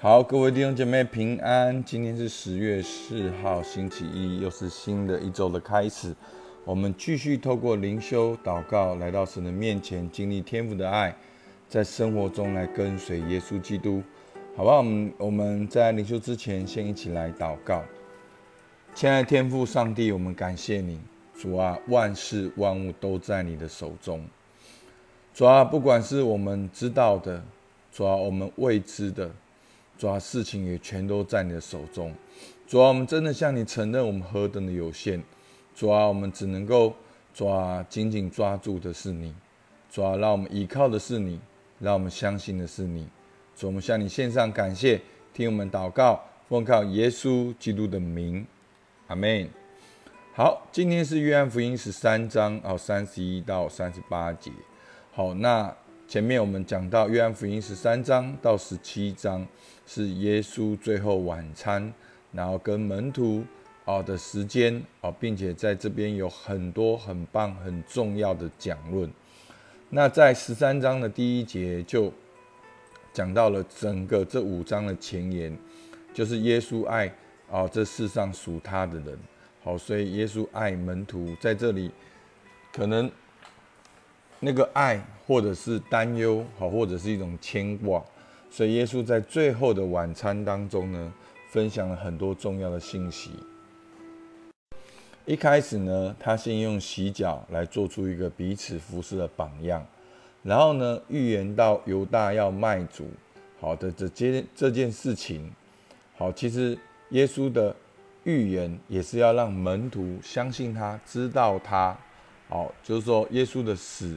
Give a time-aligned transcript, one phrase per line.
[0.00, 1.82] 好，各位弟兄姐妹平安。
[1.82, 6.14] 今天是十月四号，星期一，又是新的一周的开始。
[6.64, 11.12] 我们继续透过灵修祷告，来到神的面前，经历天父的爱，
[11.68, 14.00] 在生活中来跟随耶稣基督，
[14.54, 14.76] 好吧？
[14.76, 17.82] 我们我们在灵修之前，先一起来祷告。
[18.94, 21.00] 亲爱的天父上帝，我们感谢你，
[21.36, 24.24] 主啊，万事万物都在你的手中。
[25.34, 27.42] 主啊，不管是我们知道的，
[27.90, 29.28] 主啊，我们未知的。
[29.98, 32.14] 主啊，事情也全都在你的手中。
[32.68, 35.20] 主啊，我们真的向你承认我们何等的有限。
[35.74, 36.94] 主啊，我们只能够
[37.34, 39.34] 抓紧紧抓住的是你。
[39.90, 41.40] 主啊，让我们依靠的是你，
[41.80, 43.08] 让我们相信的是你。
[43.56, 45.00] 主，我们向你献上感谢，
[45.34, 48.46] 听我们祷告，奉靠耶稣基督的名，
[49.08, 49.50] 阿门。
[50.32, 54.52] 好，今天是约翰福音十三章哦，三十一到三十八节。
[55.12, 55.76] 好，那。
[56.08, 59.46] 前面我们讲到约翰福音十三章到十七章
[59.86, 61.92] 是耶稣最后晚餐，
[62.32, 63.44] 然后跟门徒
[63.84, 69.12] 啊的时间啊，并且在这边有很多很棒很重要的讲论。
[69.90, 72.10] 那在十三章的第一节就
[73.12, 75.54] 讲到了整个这五章的前言，
[76.14, 77.12] 就是耶稣爱
[77.50, 79.18] 啊这世上属他的人。
[79.62, 81.90] 好，所以耶稣爱门徒在这里
[82.72, 83.10] 可能。
[84.40, 88.00] 那个爱，或者是担忧，好，或者是一种牵挂，
[88.48, 91.12] 所以耶稣在最后的晚餐当中呢，
[91.50, 93.32] 分享了很多重要的信息。
[95.26, 99.84] 一开始呢，他先用洗脚来做出一个彼此服侍的榜样，
[100.44, 103.10] 然后呢，预言到犹大要卖主，
[103.58, 105.52] 好的这件这件事情，
[106.16, 106.78] 好，其实
[107.10, 107.74] 耶稣的
[108.22, 111.94] 预言也是要让门徒相信他，知道他，
[112.48, 114.16] 好，就是说耶稣的死。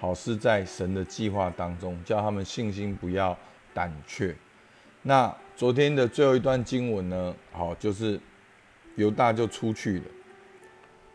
[0.00, 3.36] 好是在神的计划当中，叫他们信心不要
[3.74, 4.34] 胆怯。
[5.02, 7.34] 那昨天的最后一段经文呢？
[7.52, 8.18] 好，就是
[8.96, 10.04] 犹大就出去了。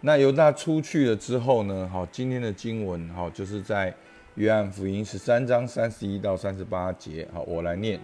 [0.02, 1.90] 那犹大出去了之后呢？
[1.92, 3.92] 好，今天的经文好，就是在
[4.36, 7.28] 约翰福音十三章三十一到三十八节。
[7.34, 8.00] 好，我来念。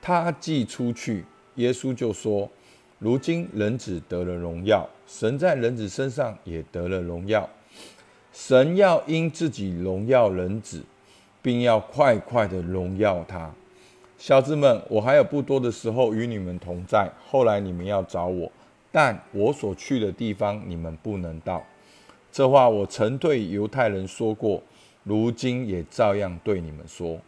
[0.00, 1.26] 他既出去，
[1.56, 2.50] 耶稣就说
[2.98, 7.46] ：“如今人子得了荣耀，神在人子身上也得了荣耀。”
[8.34, 10.82] 神要因自己荣耀人子，
[11.40, 13.54] 并要快快的荣耀他。
[14.18, 18.50] 小子们，我还有不多的时候与你们同在，后来你们要找我，
[18.90, 21.62] 但我所去的地方你们不能到。
[22.32, 24.60] 这话我曾对犹太人说过，
[25.04, 27.20] 如今也照样对你们说。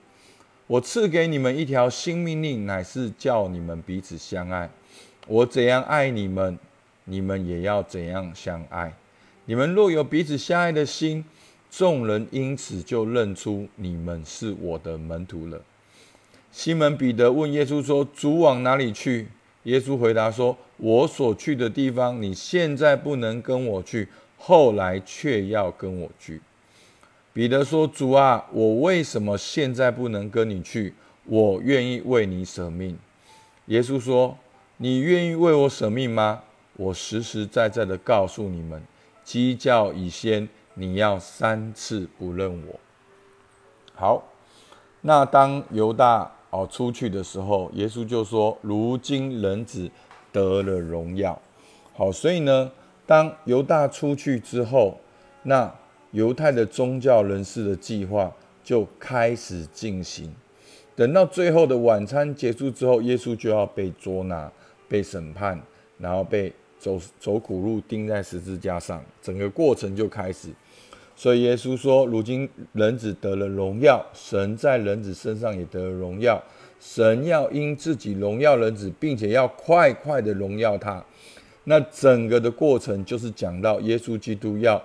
[0.67, 4.69] 我赐给你们一条新命令，乃是叫你们彼此相爱。
[5.29, 6.59] 我怎样爱你们，
[7.05, 8.93] 你们也要怎样相爱。
[9.47, 11.25] 你们若有彼此相爱的心，
[11.71, 15.63] 众人因此就认出你们是我的门徒了。
[16.51, 19.29] 西门彼得问耶稣说：“主往哪里去？”
[19.65, 26.41] 耶稣回答说：“我所去的地方，你现在不能跟我去，后来却要跟我去。”
[27.33, 30.95] 彼得说：“主啊，我为什么现在不能跟你去？
[31.27, 32.97] 我愿意为你舍命。”
[33.67, 34.39] 耶稣说
[34.79, 36.43] ：“你愿意为我舍命吗？
[36.77, 38.83] 我实实在在的告诉你们。”
[39.27, 42.79] 鸡叫已先，你要三次不认我。
[43.93, 44.23] 好，
[45.01, 49.91] 那当犹大哦出去的时候，耶稣就说：“如今人子
[50.31, 51.43] 得了荣耀。”
[51.93, 52.71] 好，所以呢，
[53.05, 55.01] 当犹大出去之后，
[55.43, 55.75] 那
[56.13, 58.33] 犹太的宗教人士的计划
[58.63, 60.33] 就开始进行。
[60.95, 64.53] 等到最后的晚餐结束之后，耶稣就要被捉拿、
[64.89, 65.61] 被审判，
[65.99, 66.53] 然后被。
[66.87, 70.51] 走走苦路，钉在十字架上，整个过程就开始。
[71.17, 76.41] 所以耶稣说：“如今人子得了荣耀，神在人子身上也得了荣耀。
[76.79, 81.05] 神要因自己荣耀人子，并且要快快的荣耀他。
[81.65, 84.81] 那整个的过程就是讲到耶稣基督要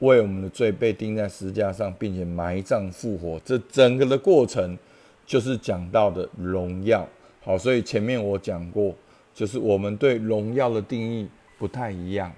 [0.00, 3.40] 为我们的罪被钉在十字架上，并且埋葬复活。
[3.42, 4.76] 这整个的过程
[5.24, 7.08] 就是讲到的荣耀。
[7.42, 8.94] 好，所以前面我讲过，
[9.32, 11.26] 就是我们对荣耀的定义。
[11.58, 12.32] 不太一样。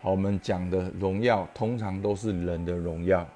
[0.00, 3.26] 好，我们讲的荣耀通常都是人的荣耀，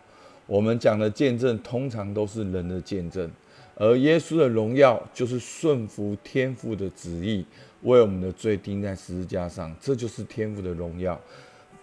[0.47, 3.31] 我们讲的见证通常都是人的见证，
[3.77, 7.45] 而耶稣的荣耀就是顺服天父的旨意，
[7.83, 11.21] 为我们的罪钉在十字架上，这就是天父的荣耀，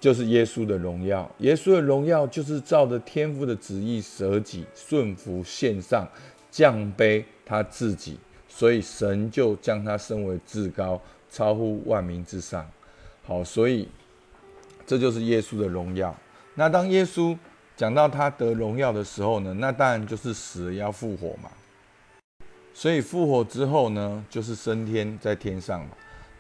[0.02, 1.30] 就是耶稣的荣耀。
[1.38, 6.06] 耶稣的荣耀就是照着天父的旨意舍己、顺服、献上、
[6.52, 8.18] 降卑他自己，
[8.50, 12.70] 所以神就将他升为至高，超乎万民之上。
[13.26, 13.88] 好，所以
[14.86, 16.16] 这就是耶稣的荣耀。
[16.56, 17.38] 那当耶稣
[17.76, 19.54] 讲到他得荣耀的时候呢？
[19.54, 21.50] 那当然就是死了要复活嘛。
[22.74, 25.92] 所以复活之后呢，就是升天在天上嘛。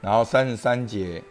[0.01, 1.23] 然后三十三节，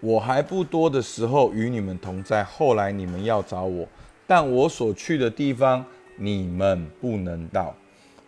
[0.00, 3.86] 我还不多的时候与你们同在，后来你们要找我，
[4.26, 5.84] 但我所去的地方
[6.16, 7.74] 你们不能到。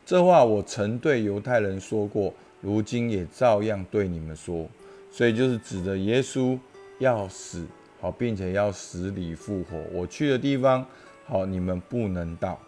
[0.07, 4.69] 这话我曾对犹太人说过，如今也照样对你们说。
[5.11, 6.59] 所以就是指着耶稣
[6.99, 7.67] 要死，
[8.01, 9.77] 好，并且要死里复活。
[9.93, 10.87] 我去的地方，
[11.27, 12.59] 好，你们不能到。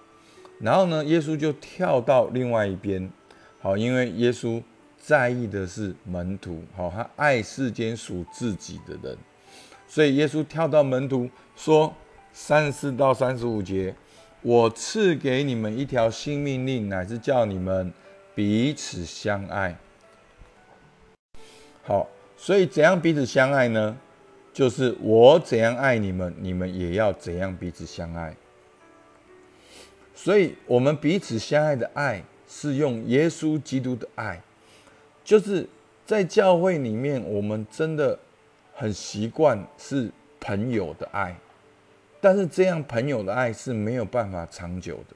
[0.59, 3.11] 然后呢，耶稣就跳到另外一边，
[3.61, 4.63] 好，因为耶稣
[4.99, 9.17] 在意的是门徒，好，他爱世间属自己的人，
[9.89, 11.93] 所以耶稣跳到门徒说
[12.33, 13.95] 三十四到三十五节。
[14.45, 17.93] 我赐给你们一条新命令，乃是叫你们
[18.35, 19.79] 彼此相爱。
[21.85, 22.09] 好，
[22.43, 23.97] 所以怎样彼此相爱呢？
[24.53, 28.35] 就是我怎样爱你们，你们也要怎样彼此相爱。
[30.13, 34.43] 所以，我们彼此相爱的爱，是用耶稣基督的爱。
[35.23, 35.69] 就是
[36.05, 38.19] 在教会里面，我们真的
[38.75, 40.11] 很习惯是
[40.41, 41.37] 朋友的爱。
[42.21, 45.15] 但是这样朋友的爱是没有办法长久的，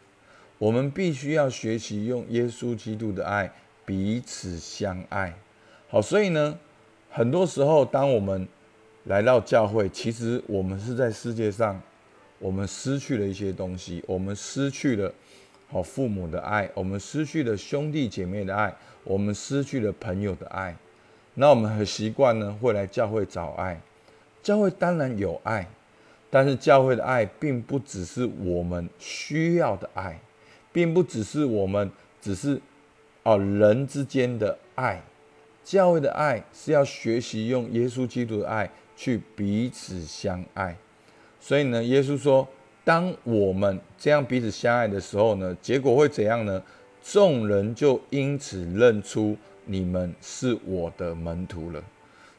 [0.58, 3.50] 我们必须要学习用耶稣基督的爱
[3.84, 5.34] 彼此相爱。
[5.88, 6.56] 好，所以呢，
[7.16, 8.46] 很多时候当我们
[9.04, 11.80] 来到教会，其实我们是在世界上，
[12.38, 15.10] 我们失去了一些东西，我们失去了
[15.66, 18.70] 好父母的爱，我们失去了兄弟姐妹的爱，
[19.02, 20.76] 我们失去了朋友的爱。
[21.32, 23.80] 那我们很习惯呢，会来教会找爱。
[24.42, 25.66] 教会当然有爱。
[26.28, 30.20] 但是教会的爱并不只是我们需要的爱，
[30.70, 31.90] 并不只是我们
[32.20, 32.60] 只是
[33.22, 35.02] 哦人之间的爱。
[35.66, 40.76] 教会的爱是要学习用耶稣基督的爱去彼此相爱。
[41.40, 42.46] 所以呢，耶稣说，
[42.84, 46.62] 当我们这样彼此相爱的时候呢，结果会怎样呢？
[47.02, 51.82] 众人就因此认出你们是我的门徒了。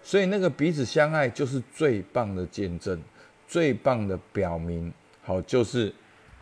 [0.01, 2.97] 所以那个彼此相爱就是最棒的见证。
[3.45, 4.91] 最棒的表明，
[5.21, 5.93] 好，就是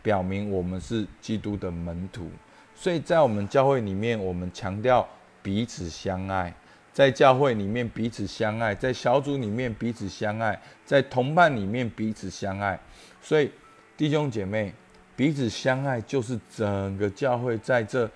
[0.02, 2.28] 表明我们是基督的门徒。
[2.76, 5.08] 所以在我们教会里面，我们强调
[5.40, 6.52] 彼此相爱，
[6.96, 12.80] 在教会里面彼此相爱，在小组里面彼此相爱，在同伴里面彼此相爱。
[13.20, 13.52] 所以
[13.98, 14.72] 弟兄姐妹，
[15.14, 18.10] 彼此相爱就是整个教会在这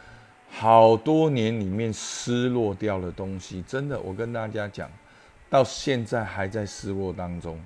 [0.48, 3.62] 好多年里面失落掉的东西。
[3.68, 4.90] 真的，我跟大家讲，
[5.50, 7.60] 到现在还在失落当中。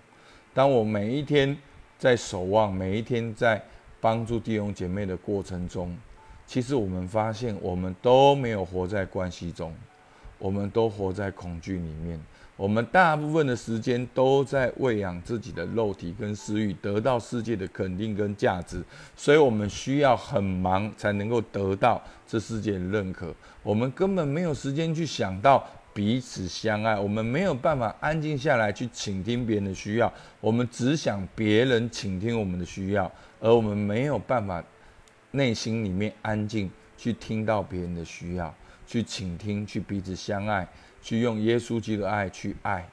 [0.53, 1.57] 当我每一天
[1.97, 3.63] 在守望，每一天在
[4.01, 5.97] 帮助弟兄姐妹的过程中，
[6.45, 9.73] 其实我们发现，我们都没有活在关系中，
[10.45, 12.21] 我们都活在恐惧里面。
[12.55, 18.85] 我们大部分的时间都在喂养自己的肉体跟私欲，得到世界的肯定跟价值，
[19.17, 23.35] 所以我们需要很忙才能够得到这世界的认可。
[23.63, 25.67] 我们根本没有时间去想到。
[25.95, 33.09] 彼此相爱，我们没有办法安静下来去倾听别人的需要，我们只想别人倾听我们的需要，
[33.41, 34.61] 而我们没有办法
[35.31, 36.69] 内心里面安静
[36.99, 38.53] 去听到别人的需要，
[38.87, 40.67] 去倾听，去彼此相爱，
[41.03, 42.89] 去用耶稣基督的爱去爱，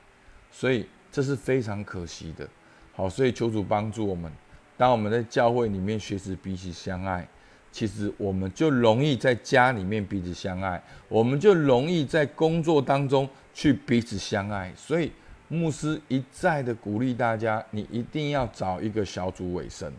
[0.52, 2.48] 所以这是非常可惜的。
[2.94, 4.32] 好，所以求主帮助我们，
[4.78, 7.28] 当我们在教会里面学习彼此相爱。
[7.74, 14.74] 其实我们就容易在家里面彼此相爱，我们就容易在工作当中去彼此相爱。
[14.76, 15.10] 所以
[15.48, 19.90] 牧师一再的鼓励大家，你一定要找一个小组尾声，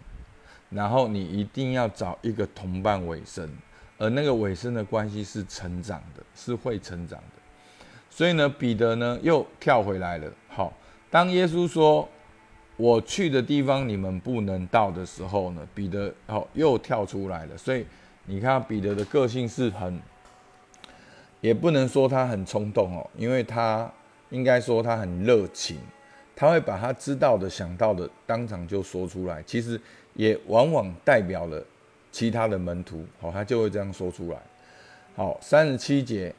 [0.69, 3.49] 然后你一定要找一个同伴尾声，
[4.03, 7.43] 而那个尾声的关系是成长的，是会成长的。
[8.11, 10.29] 所以呢，彼得呢又跳回来了。
[10.49, 10.73] 好，
[11.11, 12.09] 当耶稣说。
[12.79, 17.57] 我去的地方你们不能到的时候呢，彼得哦又跳出来了。
[17.57, 17.87] 所以
[18.25, 20.01] 你看彼得的个性是很，
[21.43, 23.89] 也不能说他很冲动哦，因为他
[24.31, 25.79] 应该说他很热情，
[26.35, 29.43] 他会把他知道的、想到的当场就说出来。
[29.43, 29.79] 其实
[30.15, 31.63] 也往往代表了
[32.13, 34.39] 其他的门徒，好，他就会这样说出来。
[35.17, 36.33] 好，三十七节、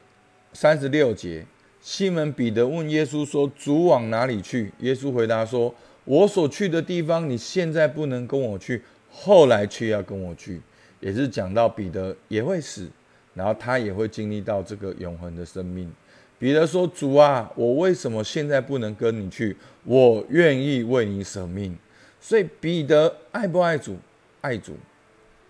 [0.54, 1.44] 三十六节，
[1.82, 5.74] 西门彼得问耶稣说：“主往哪里去？”耶稣回答说。
[6.06, 10.60] 我所去的地方，你现在不能跟我去，后来却要跟我去，
[11.00, 12.86] 也是讲到彼得也会死，
[13.32, 15.90] 然后他也会经历到这个永恒的生命。
[16.38, 19.56] 彼得说：“主啊，我为什么现在不能跟你去？
[19.84, 21.74] 我愿意为你舍命。”
[22.20, 23.96] 所以彼得爱不爱主？
[24.42, 24.74] 爱主。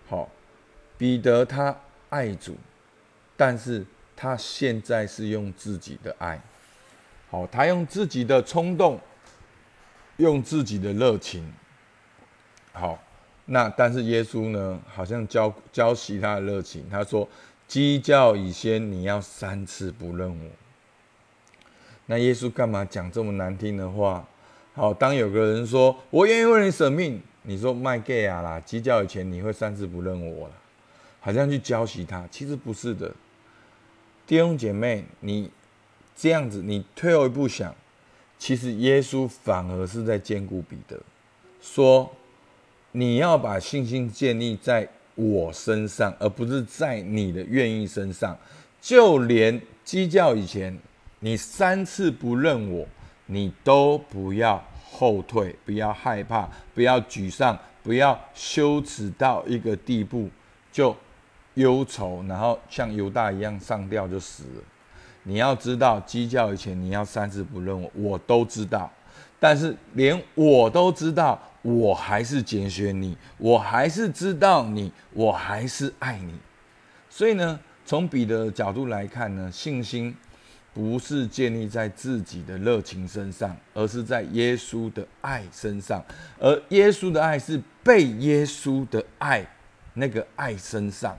[0.07, 0.29] 好，
[0.97, 1.75] 彼得他
[2.09, 2.55] 爱主，
[3.35, 3.85] 但是
[4.15, 6.41] 他现在是用自己的爱，
[7.29, 8.99] 好，他用自己的冲动。
[10.17, 11.53] 用自己的热情，
[12.71, 12.97] 好，
[13.47, 14.79] 那但是耶稣呢？
[14.87, 16.89] 好像教教熄他的热情。
[16.89, 17.27] 他说
[17.67, 20.49] ：“鸡叫以先，你要三次不认我。
[22.05, 24.25] 那耶稣干嘛讲这么难听的话？
[24.73, 30.53] 好，当有个人说我愿意为你舍命，你说卖 gay 啊啦，鸡叫以前你会三次不认我了，
[31.19, 33.13] 好像去教习他，其实不是的。
[34.27, 35.49] 弟兄姐妹，你
[36.15, 37.73] 这样子，你退后一步想，
[38.37, 40.99] 其实耶稣反而是在兼顾彼得，
[41.61, 42.11] 说
[42.91, 48.37] 你要把信心建立在我身上，而不是在你的愿意身上。
[48.81, 50.77] 就连鸡叫以前。
[51.21, 52.85] 你三次不认我，
[53.25, 54.63] 你都不要
[54.95, 60.29] 后退，不要害怕，不要沮丧，不要羞耻到一个地步
[60.71, 60.95] 就
[61.55, 64.63] 忧愁，然后像犹大一样上吊就死了。
[65.23, 68.89] 你要知道，鸡叫以前你要三思不认我，我都知道。
[69.39, 76.33] 但是连我都知道，我还是拣选你，我还是知道你，我还是爱你。
[77.09, 80.15] 所以呢，从彼得的角度来看呢，信心。
[80.75, 86.03] 不是建立在自己的热情身上，而是在耶稣的爱身上。
[86.37, 89.47] 而耶稣的爱是被耶稣的爱
[89.93, 91.17] 那个爱身上，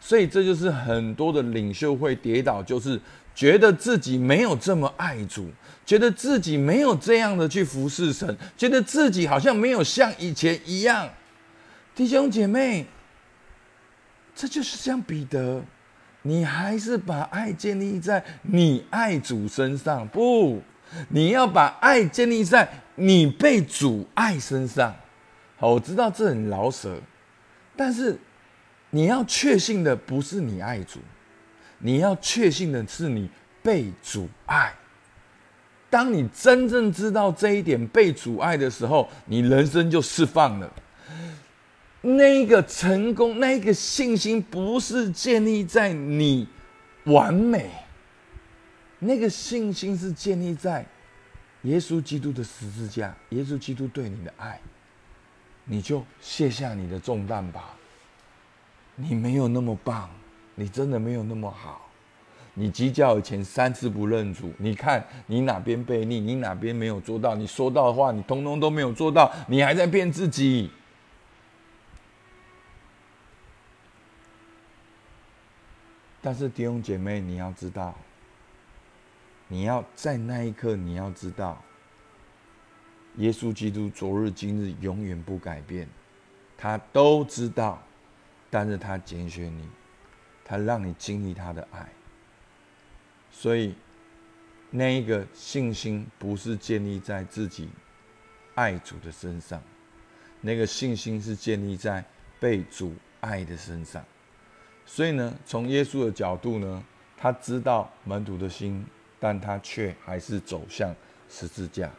[0.00, 3.00] 所以这就是很多的领袖会跌倒，就是
[3.36, 5.48] 觉得自己没有这么爱主，
[5.86, 11.08] 觉得自己没有这样的去服侍神，觉得自己好像没有像以前一样。
[11.94, 12.86] 弟兄姐妹，
[14.34, 15.62] 这就是像彼得。
[16.28, 20.60] 你还是把爱建立在你爱主身上，不，
[21.08, 24.94] 你要把爱建立在你被主爱身上。
[25.56, 27.00] 好，我知道这很老舍，
[27.74, 28.18] 但是
[28.90, 31.00] 你要确信的不是你爱主，
[31.78, 33.30] 你要确信的是你
[33.62, 34.70] 被主爱。
[35.88, 40.70] 当你真正知道这一点被主爱的时候，你人生就释放了。
[42.00, 46.46] 那个成功，那个信心，不是建立在你
[47.04, 47.70] 完美，
[49.00, 50.86] 那个信心是建立在
[51.62, 54.60] 耶稣基督的十字架，耶稣基督对你的爱，
[55.64, 57.74] 你就卸下你的重担吧。
[58.94, 60.08] 你没有那么棒，
[60.54, 61.90] 你真的没有那么好。
[62.54, 70.70] 你鸡叫以前三次不认主，你看你哪边背逆，你哪边没有做到，你说到的话，你通通都没有做到，你还在骗自己。
[76.28, 77.96] 但是弟兄姐妹，你要知道，
[79.48, 81.64] 你要在那一刻，你要知道，
[83.16, 85.88] 耶稣基督昨日今日永远不改变，
[86.58, 87.82] 他都知道，
[88.50, 89.66] 但是他拣选你，
[90.44, 91.88] 他让你经历他的爱，
[93.30, 93.74] 所以
[94.70, 97.70] 那一个信心不是建立在自己
[98.54, 99.62] 爱主的身上，
[100.42, 102.04] 那个信心是建立在
[102.38, 104.04] 被主爱的身上。
[104.90, 106.82] 所以呢，从耶稣的角度呢，
[107.14, 108.82] 他知道门徒的心，
[109.20, 110.96] 但他却还是走向
[111.28, 111.92] 十字架。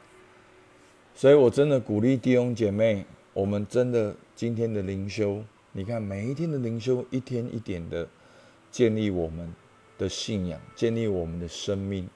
[1.14, 8.08] 所以我真的鼓励弟兄姐妹，我们真的今天的灵修，你看每一天的灵修，一天一点的
[8.72, 9.54] 建立我们
[10.00, 12.10] 的信仰，建立我们的生命。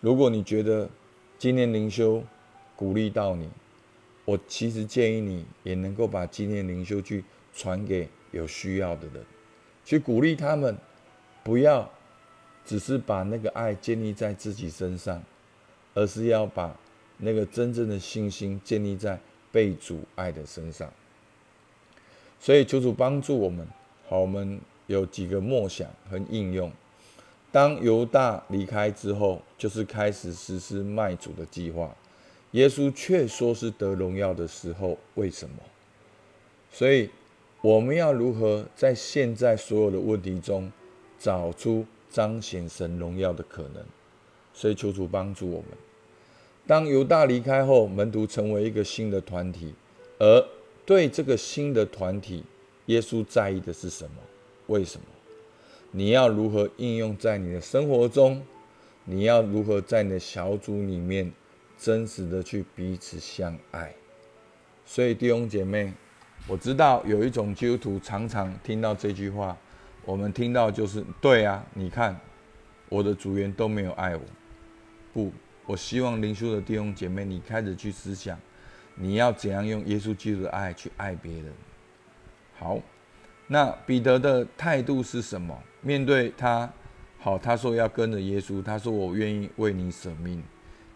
[0.00, 0.90] 如果你觉得
[1.38, 2.24] 今天灵修
[2.74, 3.48] 鼓励到你，
[4.24, 9.24] 我其实建议你也能够把今天灵修去传给有需要的人。
[9.88, 10.76] 去鼓励他们，
[11.42, 11.90] 不要
[12.66, 15.22] 只是把那个爱建立在自己身上，
[15.94, 16.76] 而是要把
[17.16, 19.18] 那个真正的信心建立在
[19.50, 20.92] 被主爱的身上。
[22.38, 23.66] 所以求主帮助我们，
[24.10, 26.70] 好，我们有几个默想和应用。
[27.50, 31.96] 当犹大离开之后，就是开始实施卖主的计划。
[32.50, 35.56] 耶稣却说是得荣耀的时候，为什么？
[36.70, 37.08] 所以。
[37.60, 40.70] 我们要如何在现在所有的问题中
[41.18, 43.84] 找出彰显神荣耀的可能？
[44.54, 45.70] 所以求主帮助我们。
[46.68, 49.74] 当犹大离开后，门徒成为一个新的团体，
[50.20, 50.46] 而
[50.86, 52.44] 对这个新的团体，
[52.86, 54.16] 耶稣在意的是什么？
[54.68, 55.06] 为什么？
[55.90, 58.40] 你要如何应用在你的生活中？
[59.04, 61.32] 你要如何在你的小组里面
[61.76, 63.92] 真实的去彼此相爱？
[64.86, 65.92] 所以弟兄姐妹。
[66.48, 69.54] 我知道有一种基督徒常常听到这句话，
[70.06, 72.18] 我们听到就是对啊，你看
[72.88, 74.22] 我的组员都没有爱我。
[75.12, 75.30] 不，
[75.66, 78.40] 我希望灵修的弟兄姐妹，你开始去思想，
[78.94, 81.52] 你要怎样用耶稣基督的爱去爱别人。
[82.58, 82.80] 好，
[83.46, 85.54] 那彼得的态度是什么？
[85.82, 86.72] 面对他，
[87.18, 90.42] 好，他说要跟着耶稣，他说我愿意为你舍命。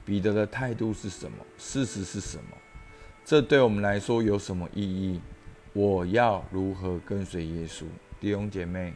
[0.02, 1.36] 彼得的态度是什么？
[1.58, 2.56] 事实是什么？
[3.22, 5.20] 这对我们来说有什么意义？
[5.72, 7.84] 我要如何跟随耶稣，
[8.20, 8.94] 弟兄姐妹？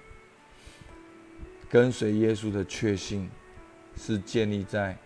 [1.71, 3.29] 跟随耶稣的确信
[3.97, 4.97] 是建立在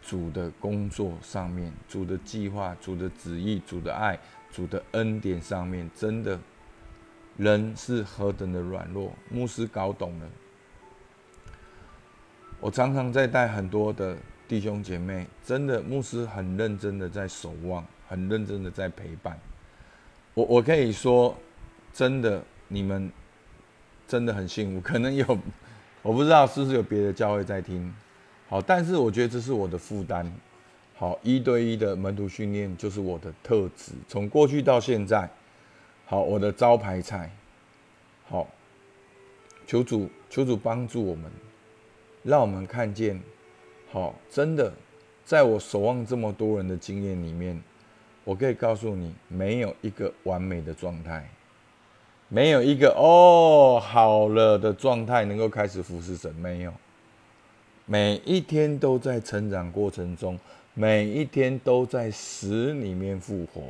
[0.00, 4.18] 主的工作上面、主的计划、主的旨意、主的爱、
[4.50, 5.90] 主的恩典上面。
[5.94, 6.38] 真的，
[7.36, 10.26] 人是何等的软弱，牧师搞懂了。
[12.60, 19.38] 我常常在带很多的弟兄姐妹，真的，牧师很认真的在守望，很认真的在陪伴。
[20.40, 21.36] 我我可以说，
[21.92, 23.12] 真的，你们
[24.08, 24.80] 真的很幸福。
[24.80, 25.26] 可能有，
[26.00, 27.92] 我不知道是不是有别的教会在听。
[28.48, 30.30] 好，但是我觉得这是我的负担。
[30.96, 35.28] 好，一对一的门徒训练就是我的特质，从过去到现在，
[36.06, 37.30] 好，我的招牌菜。
[38.26, 38.48] 好，
[39.66, 41.30] 求主，求主帮助我们。
[42.22, 43.20] 让我们看见，
[43.90, 44.72] 好，真的，
[45.24, 47.62] 在我守望这么多人的经验里面，
[48.30, 51.28] 我可以告诉你，没有一个完美的状态，
[52.28, 56.72] 没有一个哦好了的状态能够开始服侍神，没有，
[57.86, 60.38] 每一天都在成长过程中，
[60.74, 63.62] 每一天都在死里面复活，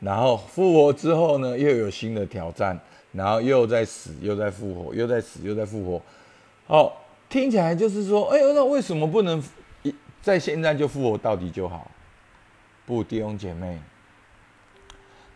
[0.00, 2.76] 然后复活之后呢，又有新的挑战，
[3.12, 6.02] 然后又在死，又在复活，又在死，又在复活，
[6.66, 6.96] 好。
[7.28, 9.40] 听起来就是说，哎呦，那为什么不能
[9.84, 11.88] 一在现在就复活到底就好？
[12.86, 13.78] 不，弟兄姐妹，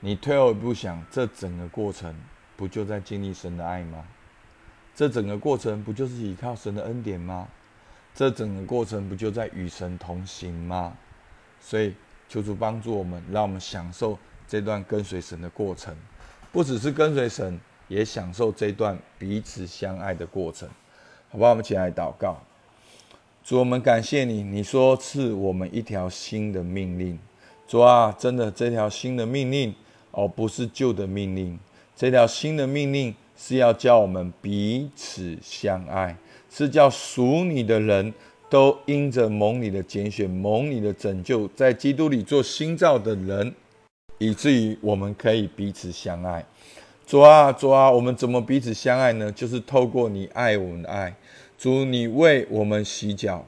[0.00, 2.14] 你退后一步想，这整个过程
[2.56, 4.04] 不就在经历神的爱吗？
[4.94, 7.48] 这整个过程不就是依靠神的恩典吗？
[8.14, 10.96] 这整个过程不就在与神同行吗？
[11.60, 11.94] 所以
[12.28, 15.96] 求主帮助我们，让我们享受这段跟随神的过程，
[16.52, 20.68] 不只是跟随神，也享受这段彼此相爱的过程。
[21.30, 22.40] 好吧，我们起来祷告。
[23.42, 27.18] 主，我们感谢你，你说赐我们一条新的命令。
[27.66, 29.74] 主啊，真的，这条新的命令
[30.10, 31.58] 哦，不是旧的命令。
[31.96, 36.16] 这条新的命令是要叫我们彼此相爱，
[36.50, 38.12] 是叫属你的人
[38.50, 43.54] 都因着蒙你的拣选、蒙你的拯救，在基督里做新造的人，
[44.18, 46.44] 以至于我们可以彼此相爱。
[47.06, 49.30] 主啊，主啊，我们怎么彼此相爱呢？
[49.32, 51.14] 就是透过你爱我们的爱。
[51.56, 53.44] 主，你为我们洗脚，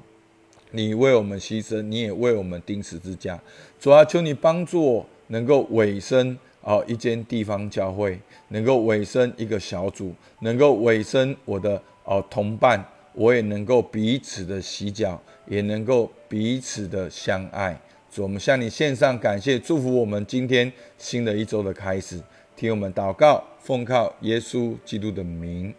[0.77, 3.41] 你为我们牺牲，你也为我们钉十字架。
[3.81, 12.85] 主啊，求你帮助我，能够委身啊一间地方教会，能够委身一个小组，能够委身我的哦同伴，
[13.15, 17.81] 我也能够彼此的洗脚，也能够彼此的相爱。
[18.13, 22.21] 主，我们向你献上感谢，祝福我们今天新的一周的开始。
[22.55, 25.75] 听我们祷告，奉靠耶稣基督的名，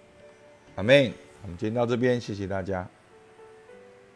[0.75, 1.11] 阿门。
[1.43, 2.87] 我们今天到这边，谢谢大家。